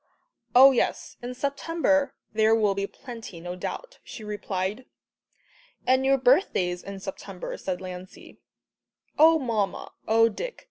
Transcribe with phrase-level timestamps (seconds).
[0.55, 4.87] "Oh, yes, in September there will be plenty, no doubt," she replied.
[5.85, 8.39] "And your birthday's in September," said Lancey.
[9.19, 10.59] "Oh, Mamma, oh, Dick!"